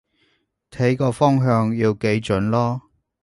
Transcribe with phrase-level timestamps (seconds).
[0.71, 2.81] 睇個方向要幾準囉